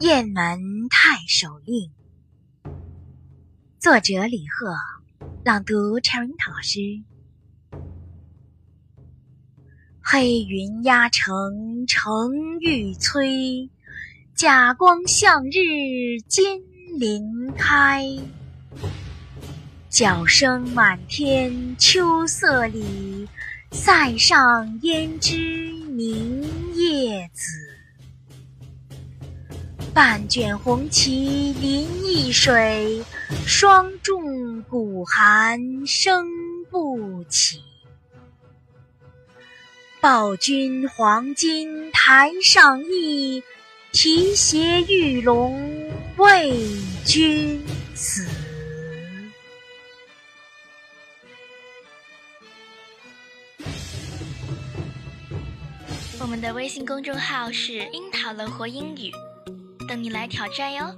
[0.00, 1.90] 雁门太守令，
[3.78, 4.74] 作者李贺，
[5.44, 6.80] 朗读 Cherry 老师。
[10.00, 13.68] 黑云压城城欲摧，
[14.34, 16.62] 甲光向日金
[16.98, 18.02] 鳞开。
[19.90, 23.28] 角声满天秋色里，
[23.70, 26.40] 塞上胭脂明
[26.74, 27.59] 夜紫。
[29.92, 33.04] 半卷红旗临易水，
[33.44, 36.28] 霜重鼓寒声
[36.70, 37.60] 不起。
[40.00, 43.42] 报君黄金台上意，
[43.90, 46.54] 提携玉龙为
[47.04, 47.60] 君
[47.94, 48.26] 死。
[56.20, 59.10] 我们的微信公众号是“樱桃乐活英语”。
[59.90, 60.94] 等你来挑战哟！